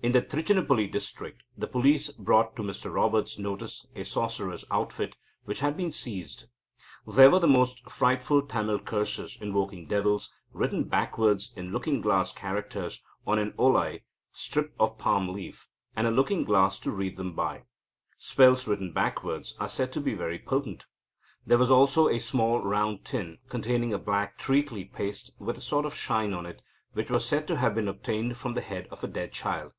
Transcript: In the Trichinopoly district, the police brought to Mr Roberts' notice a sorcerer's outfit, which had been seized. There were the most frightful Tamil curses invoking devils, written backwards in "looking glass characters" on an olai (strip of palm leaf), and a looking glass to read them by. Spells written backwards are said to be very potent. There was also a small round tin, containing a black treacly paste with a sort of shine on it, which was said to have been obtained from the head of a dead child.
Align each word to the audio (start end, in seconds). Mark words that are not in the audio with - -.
In 0.00 0.12
the 0.12 0.22
Trichinopoly 0.22 0.86
district, 0.86 1.42
the 1.56 1.66
police 1.66 2.08
brought 2.08 2.54
to 2.54 2.62
Mr 2.62 2.94
Roberts' 2.94 3.36
notice 3.36 3.84
a 3.96 4.04
sorcerer's 4.04 4.64
outfit, 4.70 5.16
which 5.44 5.58
had 5.58 5.76
been 5.76 5.90
seized. 5.90 6.44
There 7.04 7.28
were 7.32 7.40
the 7.40 7.48
most 7.48 7.80
frightful 7.90 8.42
Tamil 8.42 8.78
curses 8.78 9.36
invoking 9.40 9.86
devils, 9.88 10.30
written 10.52 10.84
backwards 10.84 11.52
in 11.56 11.72
"looking 11.72 12.00
glass 12.00 12.30
characters" 12.32 13.02
on 13.26 13.40
an 13.40 13.54
olai 13.58 14.02
(strip 14.30 14.72
of 14.78 14.98
palm 14.98 15.30
leaf), 15.32 15.66
and 15.96 16.06
a 16.06 16.12
looking 16.12 16.44
glass 16.44 16.78
to 16.78 16.92
read 16.92 17.16
them 17.16 17.32
by. 17.34 17.64
Spells 18.18 18.68
written 18.68 18.92
backwards 18.92 19.56
are 19.58 19.68
said 19.68 19.92
to 19.94 20.00
be 20.00 20.14
very 20.14 20.38
potent. 20.38 20.86
There 21.44 21.58
was 21.58 21.72
also 21.72 22.06
a 22.06 22.20
small 22.20 22.62
round 22.62 23.04
tin, 23.04 23.38
containing 23.48 23.92
a 23.92 23.98
black 23.98 24.38
treacly 24.38 24.84
paste 24.84 25.32
with 25.40 25.56
a 25.56 25.60
sort 25.60 25.84
of 25.84 25.92
shine 25.92 26.34
on 26.34 26.46
it, 26.46 26.62
which 26.92 27.10
was 27.10 27.26
said 27.26 27.48
to 27.48 27.56
have 27.56 27.74
been 27.74 27.88
obtained 27.88 28.36
from 28.36 28.54
the 28.54 28.60
head 28.60 28.86
of 28.92 29.02
a 29.02 29.08
dead 29.08 29.32
child. 29.32 29.72